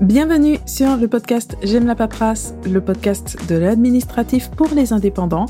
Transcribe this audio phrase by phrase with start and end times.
[0.00, 5.46] Bienvenue sur le podcast J'aime la paperasse, le podcast de l'administratif pour les indépendants.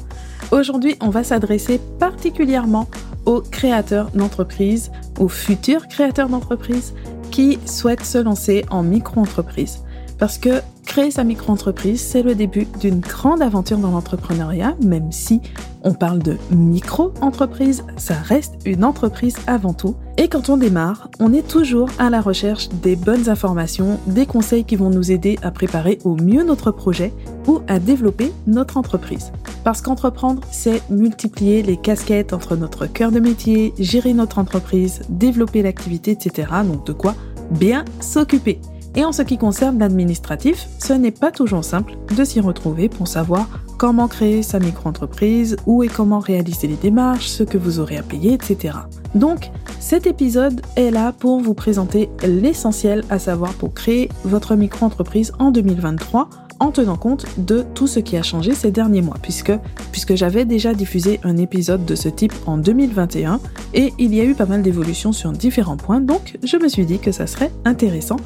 [0.52, 2.86] Aujourd'hui, on va s'adresser particulièrement
[3.24, 6.94] aux créateurs d'entreprises, aux futurs créateurs d'entreprises
[7.32, 9.80] qui souhaitent se lancer en micro-entreprise.
[10.16, 15.40] Parce que créer sa micro-entreprise, c'est le début d'une grande aventure dans l'entrepreneuriat, même si
[15.82, 19.96] on parle de micro-entreprise, ça reste une entreprise avant tout.
[20.18, 24.64] Et quand on démarre, on est toujours à la recherche des bonnes informations, des conseils
[24.64, 27.12] qui vont nous aider à préparer au mieux notre projet
[27.46, 29.30] ou à développer notre entreprise.
[29.62, 35.60] Parce qu'entreprendre, c'est multiplier les casquettes entre notre cœur de métier, gérer notre entreprise, développer
[35.60, 36.48] l'activité, etc.
[36.64, 37.14] Donc de quoi
[37.50, 38.58] bien s'occuper.
[38.94, 43.06] Et en ce qui concerne l'administratif, ce n'est pas toujours simple de s'y retrouver pour
[43.06, 43.46] savoir
[43.76, 48.02] comment créer sa micro-entreprise, où et comment réaliser les démarches, ce que vous aurez à
[48.02, 48.78] payer, etc.
[49.14, 55.32] Donc, cet épisode est là pour vous présenter l'essentiel à savoir pour créer votre micro-entreprise
[55.38, 59.52] en 2023 en tenant compte de tout ce qui a changé ces derniers mois, puisque,
[59.92, 63.40] puisque j'avais déjà diffusé un épisode de ce type en 2021
[63.74, 66.86] et il y a eu pas mal d'évolutions sur différents points, donc je me suis
[66.86, 68.16] dit que ça serait intéressant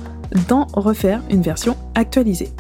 [0.48, 2.50] d'en refaire une version actualisée.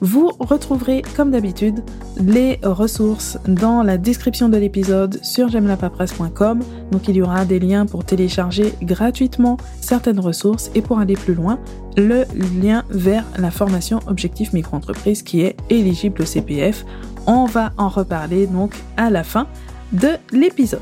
[0.00, 1.82] Vous retrouverez comme d'habitude
[2.16, 6.60] les ressources dans la description de l'épisode sur j'aime-la-paperasse.com.
[6.90, 11.34] Donc il y aura des liens pour télécharger gratuitement certaines ressources et pour aller plus
[11.34, 11.58] loin,
[11.96, 12.24] le
[12.62, 16.86] lien vers la formation Objectif Micro-entreprise qui est éligible au CPF.
[17.26, 19.46] On va en reparler donc à la fin
[19.92, 20.80] de l'épisode.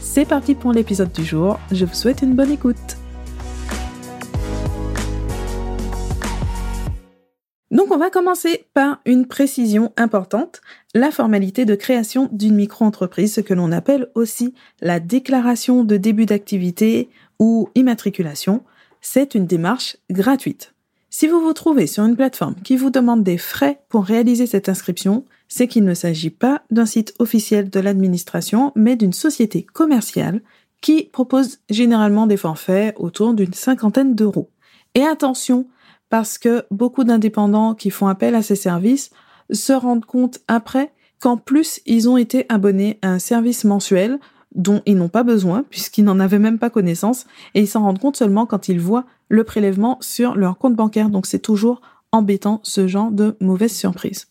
[0.00, 1.60] C'est parti pour l'épisode du jour.
[1.70, 2.96] Je vous souhaite une bonne écoute.
[7.76, 10.62] Donc on va commencer par une précision importante,
[10.94, 16.24] la formalité de création d'une micro-entreprise, ce que l'on appelle aussi la déclaration de début
[16.24, 18.62] d'activité ou immatriculation.
[19.02, 20.72] C'est une démarche gratuite.
[21.10, 24.70] Si vous vous trouvez sur une plateforme qui vous demande des frais pour réaliser cette
[24.70, 30.40] inscription, c'est qu'il ne s'agit pas d'un site officiel de l'administration, mais d'une société commerciale
[30.80, 34.48] qui propose généralement des forfaits autour d'une cinquantaine d'euros.
[34.94, 35.66] Et attention,
[36.08, 39.10] parce que beaucoup d'indépendants qui font appel à ces services
[39.50, 44.18] se rendent compte après qu'en plus ils ont été abonnés à un service mensuel
[44.54, 47.98] dont ils n'ont pas besoin puisqu'ils n'en avaient même pas connaissance et ils s'en rendent
[47.98, 51.10] compte seulement quand ils voient le prélèvement sur leur compte bancaire.
[51.10, 51.80] Donc c'est toujours
[52.12, 54.28] embêtant ce genre de mauvaise surprise.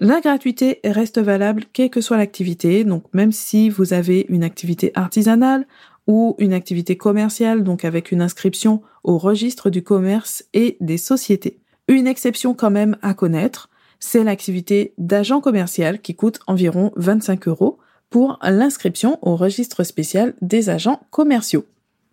[0.00, 4.92] La gratuité reste valable quelle que soit l'activité, donc même si vous avez une activité
[4.94, 5.66] artisanale
[6.08, 11.60] ou une activité commerciale, donc avec une inscription au registre du commerce et des sociétés.
[11.86, 13.68] Une exception quand même à connaître,
[14.00, 17.78] c'est l'activité d'agent commercial qui coûte environ 25 euros
[18.10, 21.66] pour l'inscription au registre spécial des agents commerciaux.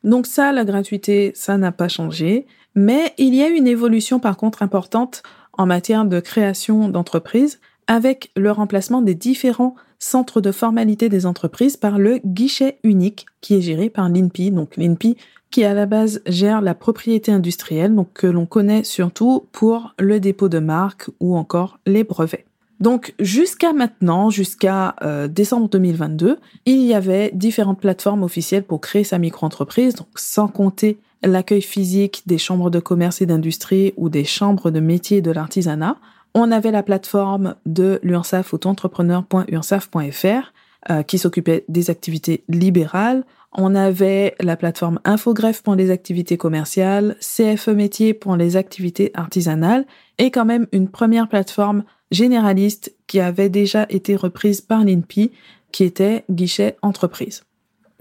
[0.04, 2.46] Donc ça, la gratuité, ça n'a pas changé,
[2.76, 5.24] mais il y a une évolution par contre importante
[5.54, 11.78] en matière de création d'entreprise avec le remplacement des différents centre de formalité des entreprises
[11.78, 14.52] par le guichet unique qui est géré par l'INPI.
[14.52, 15.18] Donc l'INPI
[15.52, 20.20] qui à la base gère la propriété industrielle, donc que l'on connaît surtout pour le
[20.20, 22.46] dépôt de marques ou encore les brevets.
[22.80, 29.06] Donc jusqu'à maintenant, jusqu'à euh, décembre 2022, il y avait différentes plateformes officielles pour créer
[29.06, 34.26] sa micro-entreprise, donc sans compter l'accueil physique des chambres de commerce et d'industrie ou des
[34.26, 35.98] chambres de métiers de l'artisanat.
[36.38, 40.52] On avait la plateforme de l'URSAF auto-entrepreneur.ursaf.fr
[40.92, 43.24] euh, qui s'occupait des activités libérales.
[43.54, 49.86] On avait la plateforme Infogreffe pour les activités commerciales, CFE métier pour les activités artisanales
[50.18, 55.32] et quand même une première plateforme généraliste qui avait déjà été reprise par l'INPI
[55.72, 57.46] qui était guichet entreprise.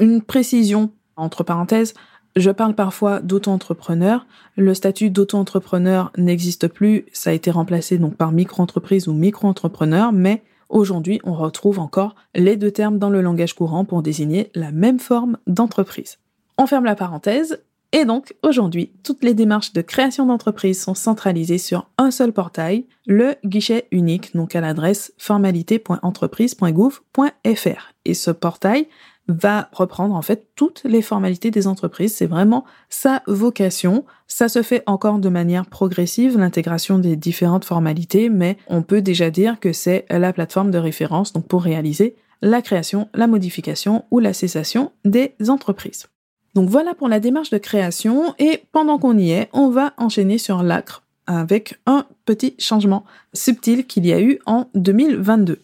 [0.01, 1.95] Une précision entre parenthèses,
[2.37, 4.27] je parle parfois d'auto-entrepreneur.
[4.57, 10.43] Le statut d'auto-entrepreneur n'existe plus, ça a été remplacé donc par micro-entreprise ou micro-entrepreneur, mais
[10.69, 14.99] aujourd'hui on retrouve encore les deux termes dans le langage courant pour désigner la même
[14.99, 16.19] forme d'entreprise.
[16.59, 21.59] On ferme la parenthèse, et donc aujourd'hui toutes les démarches de création d'entreprise sont centralisées
[21.59, 27.93] sur un seul portail, le guichet unique, donc à l'adresse formalité.entreprise.gouv.fr.
[28.05, 28.89] Et ce portail
[29.29, 32.15] va reprendre en fait toutes les formalités des entreprises.
[32.15, 34.05] C'est vraiment sa vocation.
[34.27, 39.31] Ça se fait encore de manière progressive, l'intégration des différentes formalités, mais on peut déjà
[39.31, 44.19] dire que c'est la plateforme de référence donc pour réaliser la création, la modification ou
[44.19, 46.07] la cessation des entreprises.
[46.55, 50.39] Donc voilà pour la démarche de création et pendant qu'on y est, on va enchaîner
[50.39, 55.61] sur l'ACRE avec un petit changement subtil qu'il y a eu en 2022.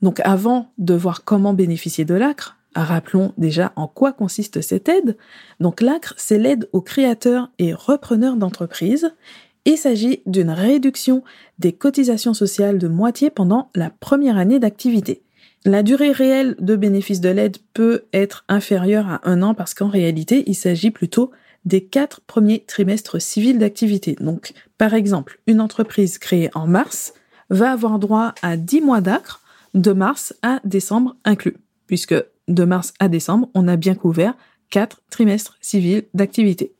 [0.00, 5.16] Donc avant de voir comment bénéficier de l'ACRE, Rappelons déjà en quoi consiste cette aide.
[5.60, 9.12] Donc l'ACRE, c'est l'aide aux créateurs et repreneurs d'entreprises.
[9.64, 11.22] Il s'agit d'une réduction
[11.58, 15.22] des cotisations sociales de moitié pendant la première année d'activité.
[15.64, 19.88] La durée réelle de bénéfice de l'aide peut être inférieure à un an parce qu'en
[19.88, 21.30] réalité, il s'agit plutôt
[21.64, 24.16] des quatre premiers trimestres civils d'activité.
[24.18, 27.14] Donc, par exemple, une entreprise créée en mars
[27.50, 29.42] va avoir droit à 10 mois d'acre
[29.74, 32.16] de mars à décembre inclus, puisque
[32.48, 34.34] de mars à décembre, on a bien couvert
[34.70, 36.72] quatre trimestres civils d'activité.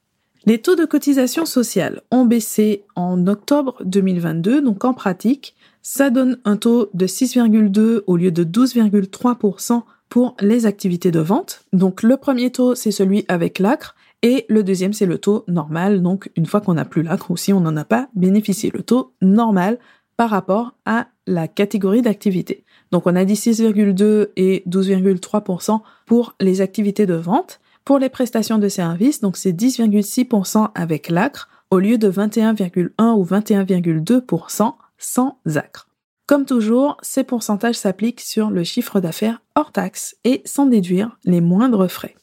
[0.45, 6.39] Les taux de cotisation sociale ont baissé en octobre 2022, donc en pratique, ça donne
[6.45, 11.65] un taux de 6,2 au lieu de 12,3% pour les activités de vente.
[11.73, 16.03] Donc le premier taux, c'est celui avec l'acre, et le deuxième, c'est le taux normal,
[16.03, 18.83] donc une fois qu'on n'a plus l'acre ou si on n'en a pas bénéficié, le
[18.83, 19.79] taux normal
[20.17, 22.65] par rapport à la catégorie d'activité.
[22.91, 27.61] Donc on a dit 6,2 et 12,3% pour les activités de vente.
[27.85, 33.25] Pour les prestations de services, donc c'est 10,6% avec l'acre au lieu de 21,1 ou
[33.25, 35.89] 21,2% sans acre.
[36.27, 41.41] Comme toujours, ces pourcentages s'appliquent sur le chiffre d'affaires hors taxe et sans déduire les
[41.41, 42.15] moindres frais.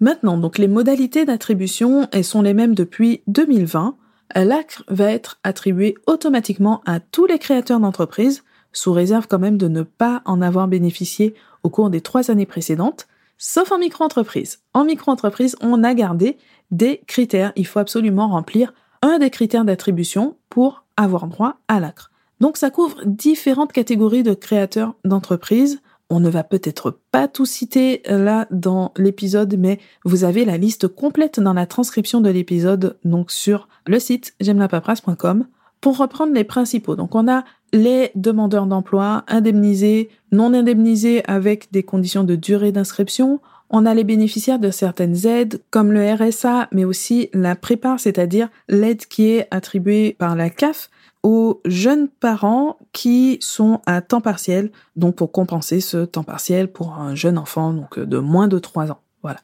[0.00, 3.96] Maintenant, donc les modalités d'attribution, elles sont les mêmes depuis 2020.
[4.34, 9.68] L'acre va être attribué automatiquement à tous les créateurs d'entreprises, sous réserve quand même de
[9.68, 13.06] ne pas en avoir bénéficié au cours des trois années précédentes,
[13.38, 14.60] sauf en micro-entreprise.
[14.74, 16.36] En micro-entreprise, on a gardé
[16.70, 17.52] des critères.
[17.56, 22.10] Il faut absolument remplir un des critères d'attribution pour avoir droit à l'acre.
[22.40, 25.80] Donc ça couvre différentes catégories de créateurs d'entreprises.
[26.08, 30.86] On ne va peut-être pas tout citer là dans l'épisode, mais vous avez la liste
[30.86, 35.46] complète dans la transcription de l'épisode, donc sur le site j'aime-la-paperasse.com.
[35.80, 41.82] Pour reprendre les principaux, donc on a les demandeurs d'emploi indemnisés, non indemnisés avec des
[41.82, 43.40] conditions de durée d'inscription.
[43.68, 48.48] On a les bénéficiaires de certaines aides comme le RSA, mais aussi la prépare, c'est-à-dire
[48.68, 50.88] l'aide qui est attribuée par la CAF
[51.26, 56.92] aux jeunes parents qui sont à temps partiel, donc pour compenser ce temps partiel pour
[56.92, 59.00] un jeune enfant donc de moins de 3 ans.
[59.22, 59.40] Voilà,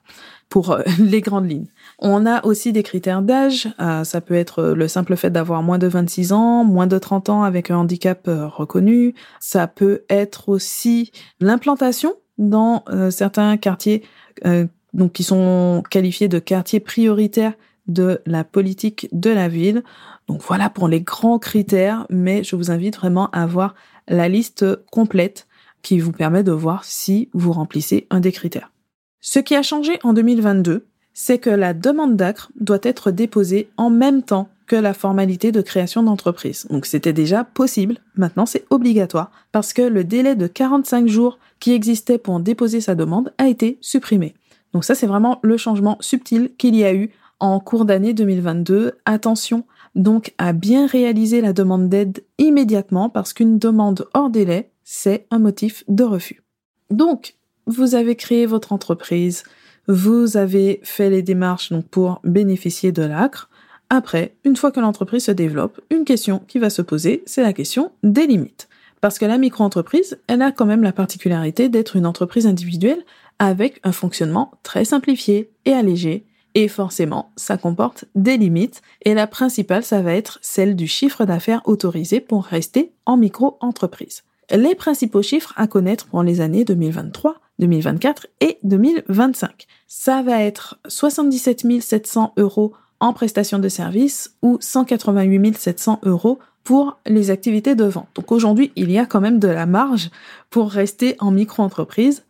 [0.49, 1.67] pour euh, les grandes lignes.
[1.99, 3.69] On a aussi des critères d'âge.
[3.81, 7.31] Euh, ça peut être le simple fait d'avoir moins de 26 ans, moins de 30
[7.31, 9.17] ans avec un handicap euh, reconnu.
[9.40, 14.05] Ça peut être aussi l'implantation dans euh, certains quartiers
[14.94, 17.55] donc qui sont qualifiés de quartiers prioritaires
[17.87, 19.82] de la politique de la ville.
[20.29, 23.75] Donc voilà pour les grands critères, mais je vous invite vraiment à voir
[24.08, 25.46] la liste complète
[25.82, 28.70] qui vous permet de voir si vous remplissez un des critères.
[29.20, 33.90] Ce qui a changé en 2022, c'est que la demande d'acre doit être déposée en
[33.90, 36.67] même temps que la formalité de création d'entreprise.
[36.70, 41.73] Donc c'était déjà possible, maintenant c'est obligatoire, parce que le délai de 45 jours qui
[41.73, 44.34] existait pour déposer sa demande a été supprimé.
[44.73, 47.11] Donc ça c'est vraiment le changement subtil qu'il y a eu
[47.43, 48.93] en cours d'année 2022.
[49.05, 55.27] Attention donc à bien réaliser la demande d'aide immédiatement parce qu'une demande hors délai, c'est
[55.31, 56.43] un motif de refus.
[56.91, 57.35] Donc,
[57.67, 59.43] vous avez créé votre entreprise,
[59.89, 63.50] vous avez fait les démarches donc pour bénéficier de l'ACRE.
[63.91, 67.53] Après, une fois que l'entreprise se développe, une question qui va se poser, c'est la
[67.53, 68.69] question des limites.
[69.00, 73.05] Parce que la micro-entreprise, elle a quand même la particularité d'être une entreprise individuelle
[73.41, 76.25] avec un fonctionnement très simplifié et allégé.
[76.55, 78.82] Et forcément, ça comporte des limites.
[79.03, 84.23] Et la principale, ça va être celle du chiffre d'affaires autorisé pour rester en micro-entreprise.
[84.51, 89.67] Les principaux chiffres à connaître pour les années 2023, 2024 et 2025.
[89.87, 96.99] Ça va être 77 700 euros en prestation de service ou 188 700 euros pour
[97.06, 98.09] les activités de vente.
[98.15, 100.11] Donc aujourd'hui, il y a quand même de la marge
[100.51, 102.25] pour rester en micro-entreprise.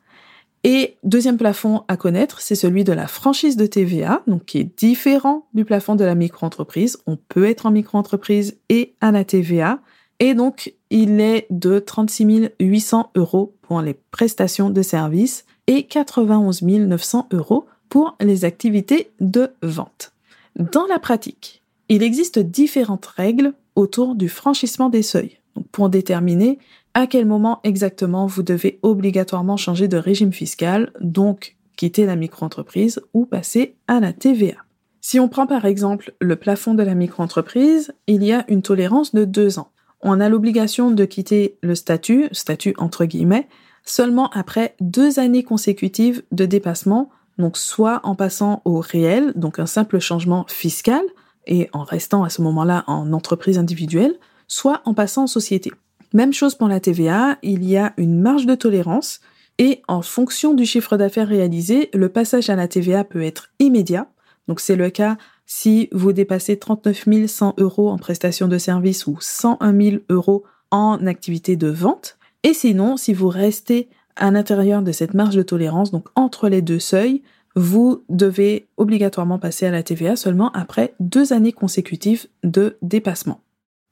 [0.65, 4.79] Et deuxième plafond à connaître, c'est celui de la franchise de TVA, donc qui est
[4.79, 6.99] différent du plafond de la micro-entreprise.
[7.07, 9.81] On peut être en micro-entreprise et à la TVA.
[10.21, 16.63] Et donc, il est de 36 800 euros pour les prestations de services et 91
[16.63, 20.13] 900 euros pour les activités de vente.
[20.57, 25.39] Dans la pratique, il existe différentes règles autour du franchissement des seuils
[25.73, 26.59] pour déterminer
[26.95, 33.01] à quel moment exactement vous devez obligatoirement changer de régime fiscal, donc quitter la micro-entreprise
[33.15, 34.57] ou passer à la TVA.
[35.01, 39.15] Si on prend par exemple le plafond de la micro-entreprise, il y a une tolérance
[39.15, 39.73] de deux ans
[40.03, 43.49] on a l'obligation de quitter le statut, statut entre guillemets,
[43.85, 49.67] seulement après deux années consécutives de dépassement, donc soit en passant au réel, donc un
[49.67, 51.03] simple changement fiscal,
[51.47, 54.15] et en restant à ce moment-là en entreprise individuelle,
[54.47, 55.73] soit en passant en société.
[56.15, 59.21] Même chose pour la TVA, il y a une marge de tolérance,
[59.59, 64.09] et en fonction du chiffre d'affaires réalisé, le passage à la TVA peut être immédiat,
[64.49, 65.17] donc c'est le cas
[65.47, 71.07] si vous dépassez 39 100 euros en prestation de service ou 101 000 euros en
[71.07, 72.19] activité de vente.
[72.43, 76.63] Et sinon, si vous restez à l'intérieur de cette marge de tolérance, donc entre les
[76.63, 77.23] deux seuils,
[77.55, 83.41] vous devez obligatoirement passer à la TVA seulement après deux années consécutives de dépassement.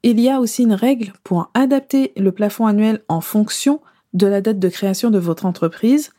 [0.02, 3.80] Il y a aussi une règle pour adapter le plafond annuel en fonction
[4.14, 6.12] de la date de création de votre entreprise.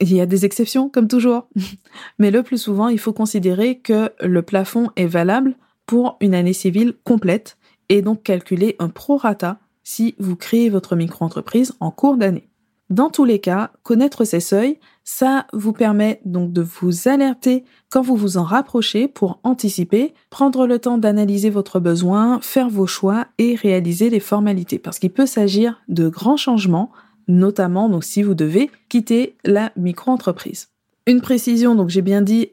[0.00, 1.48] Il y a des exceptions, comme toujours.
[2.18, 6.52] Mais le plus souvent, il faut considérer que le plafond est valable pour une année
[6.52, 7.56] civile complète
[7.88, 12.48] et donc calculer un prorata si vous créez votre micro-entreprise en cours d'année.
[12.94, 18.02] Dans tous les cas, connaître ces seuils, ça vous permet donc de vous alerter quand
[18.02, 23.26] vous vous en rapprochez pour anticiper, prendre le temps d'analyser votre besoin, faire vos choix
[23.38, 24.78] et réaliser les formalités.
[24.78, 26.92] Parce qu'il peut s'agir de grands changements,
[27.26, 30.68] notamment si vous devez quitter la micro-entreprise.
[31.08, 32.50] Une précision, donc j'ai bien dit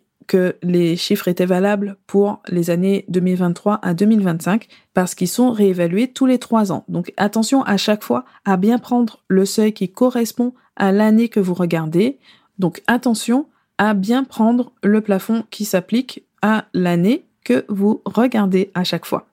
[0.62, 6.26] les chiffres étaient valables pour les années 2023 à 2025 parce qu'ils sont réévalués tous
[6.26, 6.86] les trois ans.
[6.88, 11.40] Donc attention à chaque fois à bien prendre le seuil qui correspond à l'année que
[11.40, 12.20] vous regardez.
[12.60, 13.48] Donc attention
[13.78, 19.28] à bien prendre le plafond qui s'applique à l'année que vous regardez à chaque fois.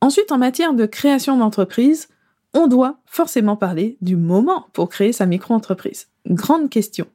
[0.00, 2.08] Ensuite, en matière de création d'entreprise,
[2.54, 6.08] on doit forcément parler du moment pour créer sa micro-entreprise.
[6.26, 7.06] Grande question.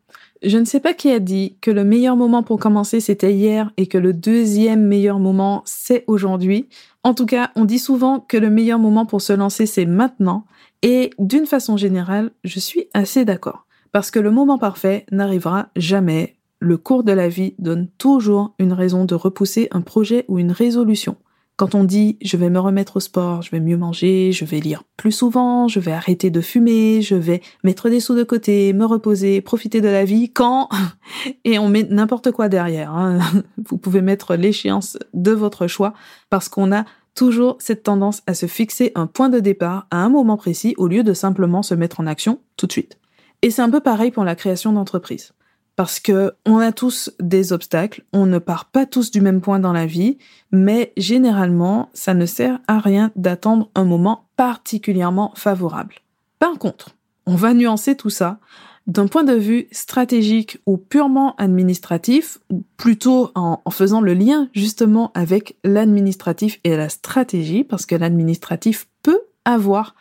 [0.43, 3.71] Je ne sais pas qui a dit que le meilleur moment pour commencer c'était hier
[3.77, 6.69] et que le deuxième meilleur moment c'est aujourd'hui.
[7.03, 10.45] En tout cas, on dit souvent que le meilleur moment pour se lancer c'est maintenant
[10.83, 13.65] et d'une façon générale, je suis assez d'accord.
[13.91, 16.35] Parce que le moment parfait n'arrivera jamais.
[16.59, 20.51] Le cours de la vie donne toujours une raison de repousser un projet ou une
[20.51, 21.17] résolution.
[21.57, 24.59] Quand on dit je vais me remettre au sport, je vais mieux manger, je vais
[24.59, 28.73] lire plus souvent, je vais arrêter de fumer, je vais mettre des sous de côté,
[28.73, 30.69] me reposer, profiter de la vie, quand
[31.45, 32.93] et on met n'importe quoi derrière.
[32.93, 33.17] Hein.
[33.69, 35.95] Vous pouvez mettre l'échéance de votre choix
[36.29, 36.85] parce qu'on a
[37.15, 40.87] toujours cette tendance à se fixer un point de départ à un moment précis au
[40.87, 42.99] lieu de simplement se mettre en action tout de suite.
[43.41, 45.33] Et c'est un peu pareil pour la création d'entreprise
[45.77, 49.59] parce que on a tous des obstacles, on ne part pas tous du même point
[49.59, 50.17] dans la vie,
[50.51, 55.95] mais généralement, ça ne sert à rien d'attendre un moment particulièrement favorable.
[56.39, 56.95] Par contre,
[57.27, 58.39] on va nuancer tout ça
[58.87, 64.49] d'un point de vue stratégique ou purement administratif, ou plutôt en, en faisant le lien
[64.53, 69.93] justement avec l'administratif et la stratégie, parce que l'administratif peut avoir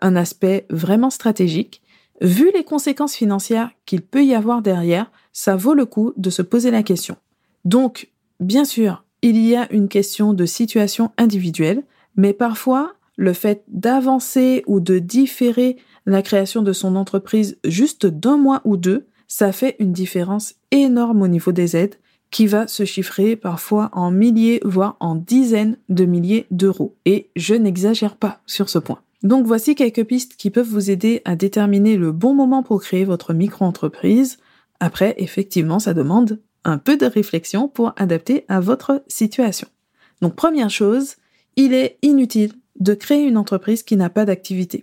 [0.00, 1.82] un aspect vraiment stratégique.
[2.20, 6.40] Vu les conséquences financières qu'il peut y avoir derrière, ça vaut le coup de se
[6.40, 7.16] poser la question.
[7.66, 8.08] Donc,
[8.40, 11.82] bien sûr, il y a une question de situation individuelle,
[12.16, 15.76] mais parfois, le fait d'avancer ou de différer
[16.06, 21.22] la création de son entreprise juste d'un mois ou deux, ça fait une différence énorme
[21.22, 21.96] au niveau des aides
[22.30, 26.94] qui va se chiffrer parfois en milliers, voire en dizaines de milliers d'euros.
[27.04, 28.98] Et je n'exagère pas sur ce point.
[29.22, 33.04] Donc voici quelques pistes qui peuvent vous aider à déterminer le bon moment pour créer
[33.04, 34.38] votre micro-entreprise.
[34.80, 39.68] Après, effectivement, ça demande un peu de réflexion pour adapter à votre situation.
[40.20, 41.16] Donc, première chose,
[41.56, 44.82] il est inutile de créer une entreprise qui n'a pas d'activité.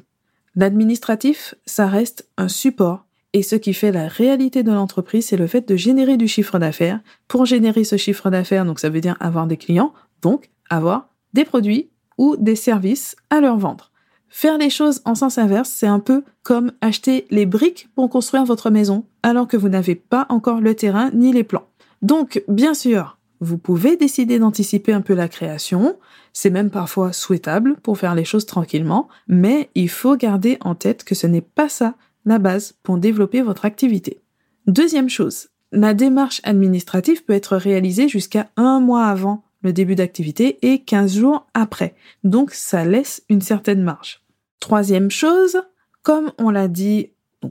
[0.56, 5.48] L'administratif, ça reste un support et ce qui fait la réalité de l'entreprise, c'est le
[5.48, 7.00] fait de générer du chiffre d'affaires.
[7.28, 11.46] Pour générer ce chiffre d'affaires, donc ça veut dire avoir des clients, donc avoir des
[11.46, 13.91] produits ou des services à leur vendre.
[14.34, 18.46] Faire les choses en sens inverse, c'est un peu comme acheter les briques pour construire
[18.46, 21.68] votre maison alors que vous n'avez pas encore le terrain ni les plans.
[22.02, 25.98] Donc, bien sûr, vous pouvez décider d'anticiper un peu la création,
[26.32, 31.04] c'est même parfois souhaitable pour faire les choses tranquillement, mais il faut garder en tête
[31.04, 31.96] que ce n'est pas ça
[32.26, 34.22] la base pour développer votre activité.
[34.66, 40.58] Deuxième chose, la démarche administrative peut être réalisée jusqu'à un mois avant le début d'activité
[40.62, 41.96] et 15 jours après.
[42.24, 44.21] Donc ça laisse une certaine marge.
[44.62, 45.64] Troisième chose,
[46.04, 47.10] comme on l'a dit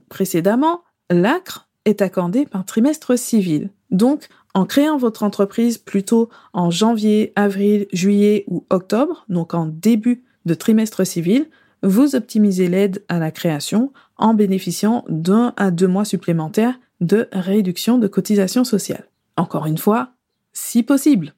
[0.09, 3.71] précédemment, l'ACRE est accordé par trimestre civil.
[3.90, 10.25] Donc, en créant votre entreprise plutôt en janvier, avril, juillet ou octobre, donc en début
[10.47, 11.50] de trimestre civil,
[11.83, 17.99] vous optimisez l'aide à la création en bénéficiant d'un à deux mois supplémentaires de réduction
[17.99, 19.09] de cotisation sociale.
[19.37, 20.11] Encore une fois,
[20.52, 21.35] si possible.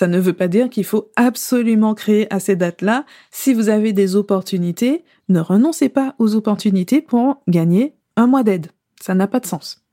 [0.00, 3.04] Ça ne veut pas dire qu'il faut absolument créer à ces dates-là.
[3.30, 8.68] Si vous avez des opportunités, ne renoncez pas aux opportunités pour gagner un mois d'aide.
[8.98, 9.84] Ça n'a pas de sens.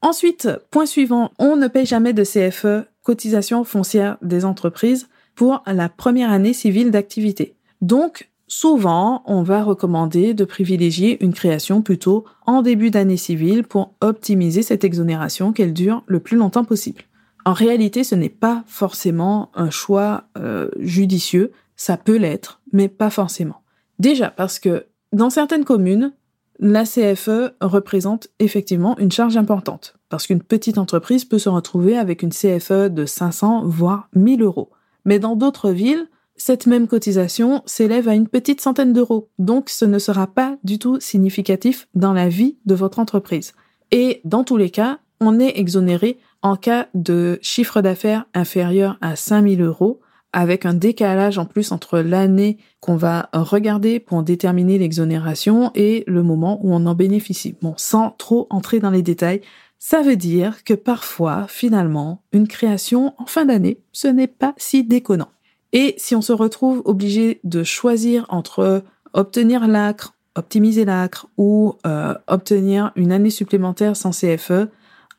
[0.00, 5.88] Ensuite, point suivant, on ne paye jamais de CFE, cotisation foncière des entreprises, pour la
[5.88, 7.54] première année civile d'activité.
[7.82, 13.94] Donc, souvent, on va recommander de privilégier une création plutôt en début d'année civile pour
[14.00, 17.02] optimiser cette exonération qu'elle dure le plus longtemps possible.
[17.44, 21.52] En réalité, ce n'est pas forcément un choix euh, judicieux.
[21.76, 23.62] Ça peut l'être, mais pas forcément.
[23.98, 26.12] Déjà parce que dans certaines communes,
[26.58, 29.96] la CFE représente effectivement une charge importante.
[30.08, 34.70] Parce qu'une petite entreprise peut se retrouver avec une CFE de 500 voire 1000 euros.
[35.04, 39.30] Mais dans d'autres villes, cette même cotisation s'élève à une petite centaine d'euros.
[39.38, 43.54] Donc ce ne sera pas du tout significatif dans la vie de votre entreprise.
[43.90, 49.16] Et dans tous les cas, on est exonéré en cas de chiffre d'affaires inférieur à
[49.16, 50.00] 5000 euros,
[50.32, 56.22] avec un décalage en plus entre l'année qu'on va regarder pour déterminer l'exonération et le
[56.22, 57.54] moment où on en bénéficie.
[57.60, 59.42] Bon, sans trop entrer dans les détails,
[59.78, 64.84] ça veut dire que parfois, finalement, une création en fin d'année, ce n'est pas si
[64.84, 65.30] déconnant.
[65.72, 72.14] Et si on se retrouve obligé de choisir entre obtenir l'acre, optimiser l'acre ou euh,
[72.26, 74.68] obtenir une année supplémentaire sans CFE,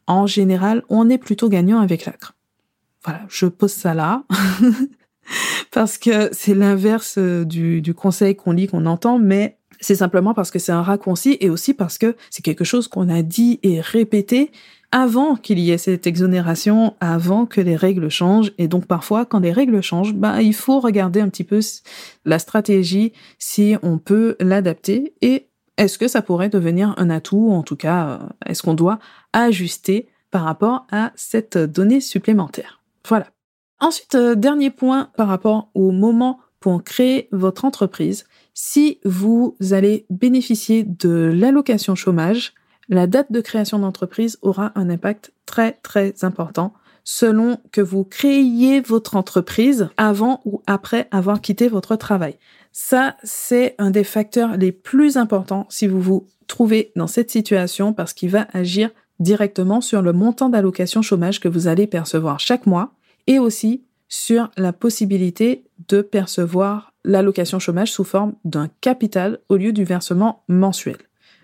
[0.07, 2.35] en général, on est plutôt gagnant avec l'acre.
[3.03, 4.23] Voilà, je pose ça là.
[5.71, 10.51] parce que c'est l'inverse euh, du, conseil qu'on lit, qu'on entend, mais c'est simplement parce
[10.51, 13.81] que c'est un raccourci et aussi parce que c'est quelque chose qu'on a dit et
[13.81, 14.51] répété
[14.91, 18.51] avant qu'il y ait cette exonération, avant que les règles changent.
[18.59, 21.59] Et donc parfois, quand les règles changent, bah, il faut regarder un petit peu
[22.25, 27.63] la stratégie, si on peut l'adapter et est-ce que ça pourrait devenir un atout, en
[27.63, 28.99] tout cas, euh, est-ce qu'on doit
[29.33, 32.81] ajuster par rapport à cette donnée supplémentaire?
[33.07, 33.27] Voilà.
[33.79, 38.25] Ensuite, euh, dernier point par rapport au moment pour créer votre entreprise.
[38.53, 42.53] Si vous allez bénéficier de l'allocation chômage,
[42.87, 48.79] la date de création d'entreprise aura un impact très très important selon que vous créiez
[48.79, 52.37] votre entreprise avant ou après avoir quitté votre travail.
[52.75, 57.93] Ça, c'est un des facteurs les plus importants si vous vous trouvez dans cette situation
[57.93, 58.89] parce qu'il va agir
[59.19, 62.91] directement sur le montant d'allocation chômage que vous allez percevoir chaque mois
[63.27, 69.71] et aussi sur la possibilité de percevoir l'allocation chômage sous forme d'un capital au lieu
[69.71, 70.97] du versement mensuel.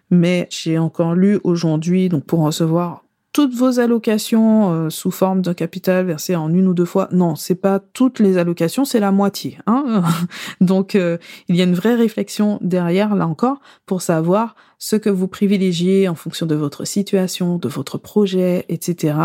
[0.09, 3.03] Mais j'ai encore lu aujourd'hui, donc pour recevoir
[3.39, 7.07] toutes vos allocations euh, sous forme d'un capital versé en une ou deux fois.
[7.13, 9.57] Non, c'est pas toutes les allocations, c'est la moitié.
[9.65, 10.03] Hein
[10.59, 15.09] Donc euh, il y a une vraie réflexion derrière là encore pour savoir ce que
[15.09, 19.15] vous privilégiez en fonction de votre situation, de votre projet, etc.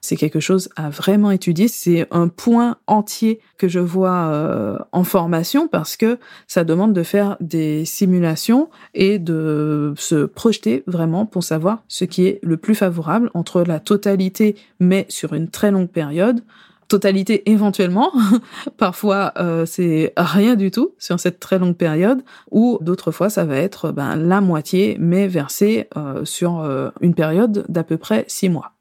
[0.00, 1.68] C'est quelque chose à vraiment étudier.
[1.68, 7.04] C'est un point entier que je vois euh, en formation parce que ça demande de
[7.04, 12.74] faire des simulations et de se projeter vraiment pour savoir ce qui est le plus
[12.74, 16.42] favorable entre la totalité mais sur une très longue période
[16.88, 18.12] totalité éventuellement.
[18.76, 23.44] Parfois, euh, c'est rien du tout sur cette très longue période, ou d'autres fois, ça
[23.44, 28.24] va être ben, la moitié, mais versé euh, sur euh, une période d'à peu près
[28.28, 28.72] six mois.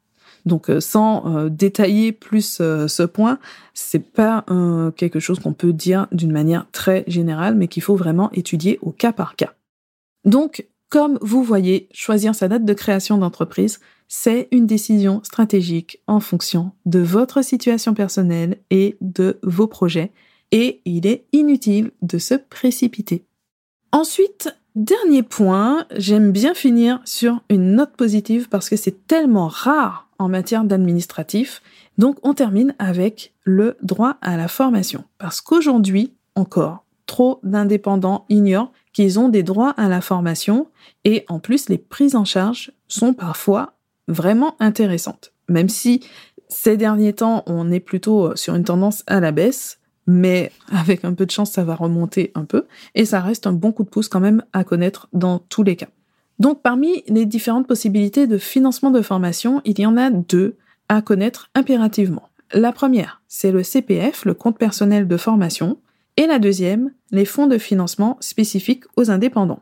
[0.46, 3.40] Donc, sans détailler plus ce point,
[3.74, 4.46] c'est pas
[4.96, 8.92] quelque chose qu'on peut dire d'une manière très générale, mais qu'il faut vraiment étudier au
[8.92, 9.56] cas par cas.
[10.24, 16.20] Donc, comme vous voyez, choisir sa date de création d'entreprise, c'est une décision stratégique en
[16.20, 20.12] fonction de votre situation personnelle et de vos projets,
[20.52, 23.26] et il est inutile de se précipiter.
[23.92, 30.10] Ensuite, dernier point, j'aime bien finir sur une note positive parce que c'est tellement rare
[30.20, 31.62] en matière d'administratif.
[31.98, 35.04] Donc on termine avec le droit à la formation.
[35.18, 40.68] Parce qu'aujourd'hui, encore, trop d'indépendants ignorent qu'ils ont des droits à la formation
[41.04, 43.74] et en plus les prises en charge sont parfois
[44.08, 45.34] vraiment intéressante.
[45.50, 46.00] Même si
[46.48, 51.14] ces derniers temps, on est plutôt sur une tendance à la baisse, mais avec un
[51.14, 53.90] peu de chance, ça va remonter un peu, et ça reste un bon coup de
[53.90, 55.90] pouce quand même à connaître dans tous les cas.
[56.40, 60.56] Donc parmi les différentes possibilités de financement de formation, il y en a deux
[60.88, 62.30] à connaître impérativement.
[62.54, 65.80] La première, c'est le CPF, le compte personnel de formation,
[66.18, 69.62] et la deuxième, les fonds de financement spécifiques aux indépendants.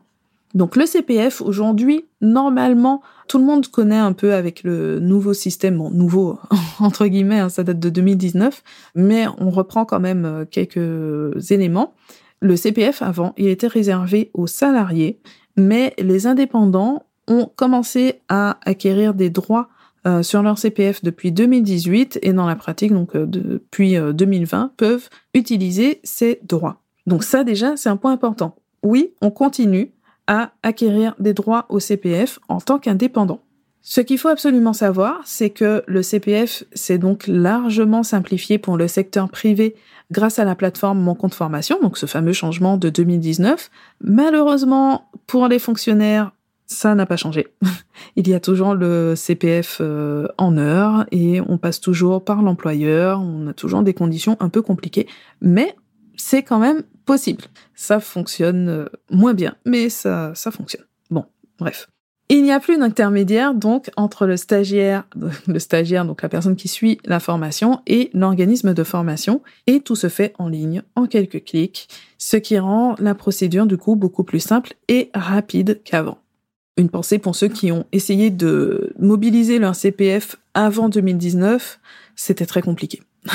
[0.54, 5.78] Donc le CPF aujourd'hui, normalement, tout le monde connaît un peu avec le nouveau système,
[5.78, 6.38] bon, nouveau
[6.78, 8.62] entre guillemets, hein, ça date de 2019,
[8.94, 11.94] mais on reprend quand même euh, quelques éléments.
[12.40, 15.18] Le CPF avant, il était réservé aux salariés,
[15.56, 19.68] mais les indépendants ont commencé à acquérir des droits
[20.06, 25.08] euh, sur leur CPF depuis 2018 et dans la pratique, donc euh, depuis 2020, peuvent
[25.34, 26.82] utiliser ces droits.
[27.06, 28.56] Donc ça déjà, c'est un point important.
[28.82, 29.92] Oui, on continue
[30.26, 33.40] à acquérir des droits au CPF en tant qu'indépendant.
[33.86, 38.88] Ce qu'il faut absolument savoir, c'est que le CPF s'est donc largement simplifié pour le
[38.88, 39.74] secteur privé
[40.10, 43.70] grâce à la plateforme Mon compte formation, donc ce fameux changement de 2019.
[44.00, 46.32] Malheureusement, pour les fonctionnaires,
[46.66, 47.48] ça n'a pas changé.
[48.16, 53.20] Il y a toujours le CPF euh, en heure et on passe toujours par l'employeur,
[53.20, 55.06] on a toujours des conditions un peu compliquées,
[55.40, 55.74] mais
[56.16, 57.44] c'est quand même possible.
[57.74, 60.84] Ça fonctionne euh, moins bien, mais ça, ça fonctionne.
[61.10, 61.24] Bon,
[61.58, 61.88] bref.
[62.30, 65.04] Il n'y a plus d'intermédiaire donc entre le stagiaire,
[65.46, 69.96] le stagiaire donc la personne qui suit la formation et l'organisme de formation et tout
[69.96, 74.24] se fait en ligne en quelques clics, ce qui rend la procédure du coup beaucoup
[74.24, 76.18] plus simple et rapide qu'avant.
[76.76, 81.78] Une pensée pour ceux qui ont essayé de mobiliser leur CPF avant 2019,
[82.16, 83.00] c'était très compliqué.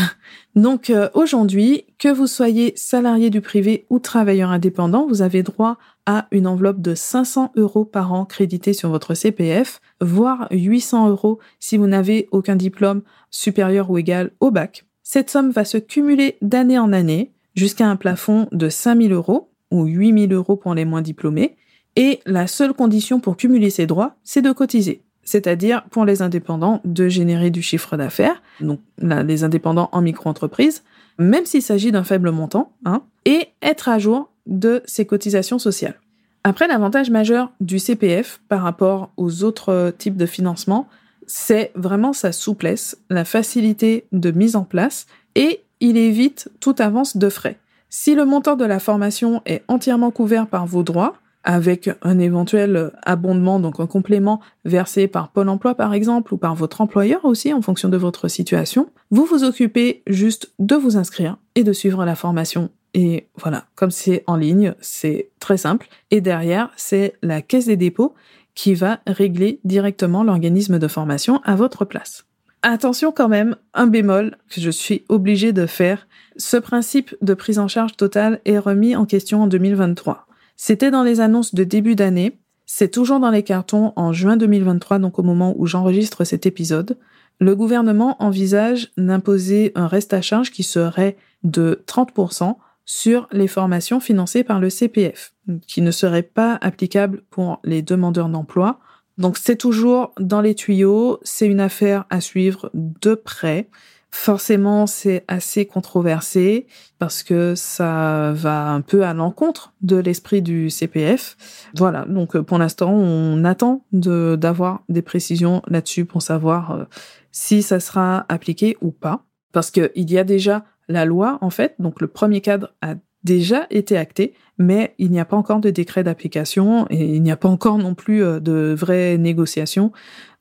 [0.55, 5.77] Donc euh, aujourd'hui, que vous soyez salarié du privé ou travailleur indépendant, vous avez droit
[6.05, 11.39] à une enveloppe de 500 euros par an crédité sur votre CPF, voire 800 euros
[11.59, 14.85] si vous n'avez aucun diplôme supérieur ou égal au bac.
[15.03, 19.85] Cette somme va se cumuler d'année en année jusqu'à un plafond de 5000 euros ou
[19.85, 21.55] 8000 euros pour les moins diplômés.
[21.95, 26.81] Et la seule condition pour cumuler ces droits, c'est de cotiser c'est-à-dire pour les indépendants
[26.85, 30.83] de générer du chiffre d'affaires, donc les indépendants en micro-entreprise,
[31.19, 35.99] même s'il s'agit d'un faible montant, hein, et être à jour de ses cotisations sociales.
[36.43, 40.87] Après, l'avantage majeur du CPF par rapport aux autres types de financement,
[41.27, 47.17] c'est vraiment sa souplesse, la facilité de mise en place, et il évite toute avance
[47.17, 47.59] de frais.
[47.89, 52.91] Si le montant de la formation est entièrement couvert par vos droits, avec un éventuel
[53.03, 57.53] abondement, donc un complément versé par Pôle Emploi par exemple, ou par votre employeur aussi
[57.53, 58.89] en fonction de votre situation.
[59.11, 62.69] Vous vous occupez juste de vous inscrire et de suivre la formation.
[62.93, 65.87] Et voilà, comme c'est en ligne, c'est très simple.
[66.11, 68.15] Et derrière, c'est la caisse des dépôts
[68.55, 72.25] qui va régler directement l'organisme de formation à votre place.
[72.61, 76.07] Attention quand même, un bémol que je suis obligé de faire.
[76.35, 80.27] Ce principe de prise en charge totale est remis en question en 2023.
[80.61, 82.37] C'était dans les annonces de début d'année.
[82.65, 86.97] C'est toujours dans les cartons en juin 2023, donc au moment où j'enregistre cet épisode.
[87.39, 94.01] Le gouvernement envisage d'imposer un reste à charge qui serait de 30% sur les formations
[94.01, 95.33] financées par le CPF,
[95.65, 98.81] qui ne serait pas applicable pour les demandeurs d'emploi.
[99.17, 103.69] Donc c'est toujours dans les tuyaux, c'est une affaire à suivre de près.
[104.11, 106.65] Forcément, c'est assez controversé
[106.97, 111.37] parce que ça va un peu à l'encontre de l'esprit du CPF.
[111.75, 116.83] Voilà, donc euh, pour l'instant, on attend d'avoir des précisions là-dessus pour savoir euh,
[117.31, 119.25] si ça sera appliqué ou pas.
[119.51, 123.67] Parce qu'il y a déjà la loi, en fait, donc le premier cadre a déjà
[123.69, 127.37] été acté, mais il n'y a pas encore de décret d'application et il n'y a
[127.37, 129.91] pas encore non plus euh, de vraies négociations.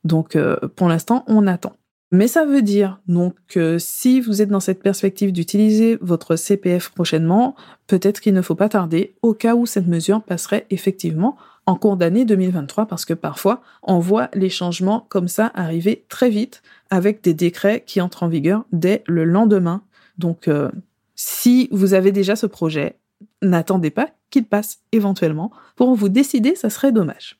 [0.03, 0.37] Donc
[0.77, 1.73] pour l'instant, on attend.
[2.11, 6.89] Mais ça veut dire donc que si vous êtes dans cette perspective d'utiliser votre CPF
[6.89, 11.75] prochainement, peut-être qu'il ne faut pas tarder au cas où cette mesure passerait effectivement en
[11.75, 16.63] cours d'année 2023 parce que parfois on voit les changements comme ça arriver très vite
[16.89, 19.83] avec des décrets qui entrent en vigueur dès le lendemain.
[20.17, 20.71] Donc euh,
[21.13, 22.95] si vous avez déjà ce projet,
[23.43, 25.51] n'attendez pas qu'il passe éventuellement.
[25.75, 27.38] Pour vous décider, ça serait dommage.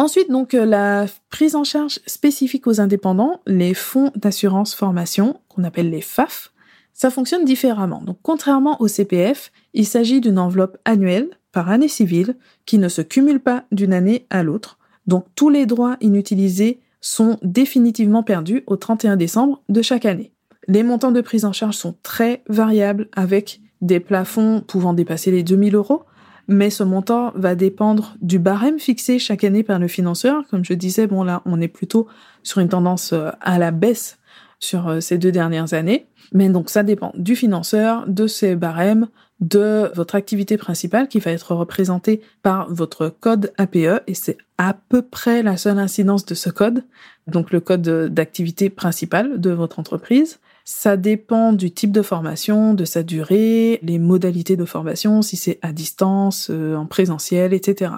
[0.00, 5.62] Ensuite, donc, euh, la prise en charge spécifique aux indépendants, les fonds d'assurance formation, qu'on
[5.62, 6.52] appelle les FAF,
[6.94, 8.00] ça fonctionne différemment.
[8.00, 13.02] Donc, contrairement au CPF, il s'agit d'une enveloppe annuelle par année civile qui ne se
[13.02, 14.78] cumule pas d'une année à l'autre.
[15.06, 20.32] Donc, tous les droits inutilisés sont définitivement perdus au 31 décembre de chaque année.
[20.66, 25.42] Les montants de prise en charge sont très variables avec des plafonds pouvant dépasser les
[25.42, 26.04] 2000 euros
[26.50, 30.42] mais ce montant va dépendre du barème fixé chaque année par le financeur.
[30.50, 32.08] Comme je disais, bon là, on est plutôt
[32.42, 34.18] sur une tendance euh, à la baisse
[34.58, 36.06] sur euh, ces deux dernières années.
[36.32, 39.06] Mais donc ça dépend du financeur, de ses barèmes,
[39.38, 44.74] de votre activité principale qui va être représentée par votre code APE et c'est à
[44.74, 46.84] peu près la seule incidence de ce code,
[47.26, 50.40] donc le code d'activité principale de votre entreprise.
[50.72, 55.58] Ça dépend du type de formation, de sa durée, les modalités de formation, si c'est
[55.62, 57.90] à distance, euh, en présentiel, etc.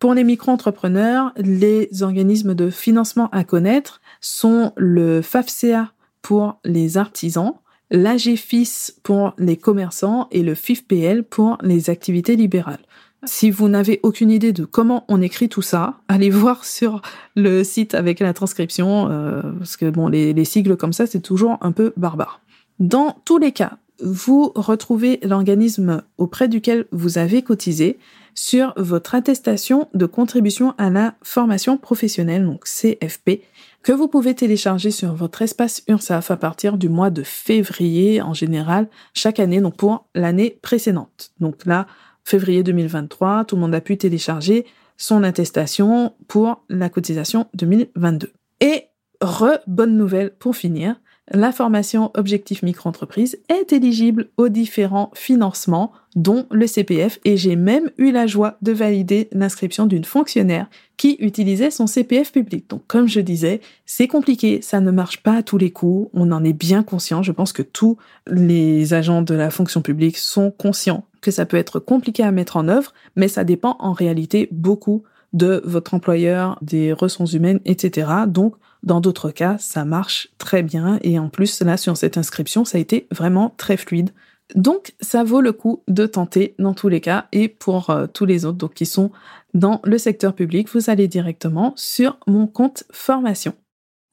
[0.00, 7.54] Pour les micro-entrepreneurs, les organismes de financement à connaître sont le FAFCA pour les artisans,
[7.92, 12.84] l'AGFIS pour les commerçants et le FIFPL pour les activités libérales.
[13.24, 17.02] Si vous n'avez aucune idée de comment on écrit tout ça, allez voir sur
[17.34, 21.20] le site avec la transcription, euh, parce que bon, les, les sigles comme ça, c'est
[21.20, 22.40] toujours un peu barbare.
[22.78, 27.98] Dans tous les cas, vous retrouvez l'organisme auprès duquel vous avez cotisé
[28.34, 33.40] sur votre attestation de contribution à la formation professionnelle, donc CFP,
[33.82, 38.34] que vous pouvez télécharger sur votre espace URSAF à partir du mois de février en
[38.34, 41.30] général chaque année, donc pour l'année précédente.
[41.40, 41.86] Donc là,
[42.26, 48.32] février 2023, tout le monde a pu télécharger son attestation pour la cotisation 2022.
[48.60, 48.86] Et
[49.22, 50.96] re, bonne nouvelle pour finir,
[51.32, 57.90] la formation Objectif Micro-entreprise est éligible aux différents financements, dont le CPF, et j'ai même
[57.98, 62.70] eu la joie de valider l'inscription d'une fonctionnaire qui utilisait son CPF public.
[62.70, 66.30] Donc, comme je disais, c'est compliqué, ça ne marche pas à tous les coups, on
[66.30, 70.52] en est bien conscient, je pense que tous les agents de la fonction publique sont
[70.52, 74.48] conscients que ça peut être compliqué à mettre en œuvre, mais ça dépend en réalité
[74.52, 78.08] beaucoup de votre employeur, des ressources humaines, etc.
[78.28, 82.64] Donc, dans d'autres cas, ça marche très bien et en plus, là, sur cette inscription,
[82.64, 84.10] ça a été vraiment très fluide.
[84.54, 88.24] Donc, ça vaut le coup de tenter dans tous les cas et pour euh, tous
[88.24, 89.10] les autres donc, qui sont
[89.52, 93.54] dans le secteur public, vous allez directement sur mon compte formation.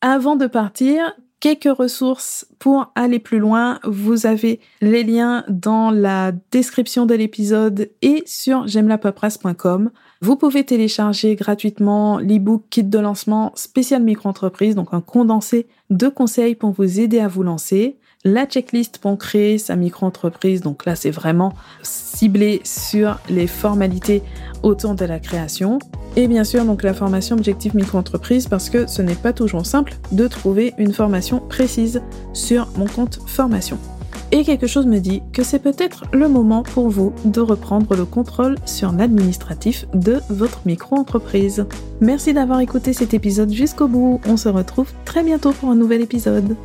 [0.02, 1.14] Avant de partir,
[1.44, 3.82] quelques ressources pour aller plus loin.
[3.84, 9.92] Vous avez les liens dans la description de l'épisode et sur j'aime-la-paperasse.com.
[10.22, 16.56] Vous pouvez télécharger gratuitement l'ebook kit de lancement spécial micro-entreprise, donc un condensé de conseils
[16.56, 17.98] pour vous aider à vous lancer.
[18.26, 24.24] La checklist pour créer sa micro-entreprise, donc là c'est vraiment ciblé sur les formalités
[24.62, 25.80] autour de la création.
[26.16, 29.96] Et bien sûr donc la formation objectif micro-entreprise parce que ce n'est pas toujours simple
[30.14, 32.02] de trouver une formation précise
[32.34, 33.78] sur mon compte formation
[34.34, 38.04] et quelque chose me dit que c'est peut-être le moment pour vous de reprendre le
[38.04, 41.68] contrôle sur l'administratif de votre micro-entreprise.
[42.02, 44.20] Merci d'avoir écouté cet épisode jusqu'au bout.
[44.26, 46.56] On se retrouve très bientôt pour un nouvel épisode.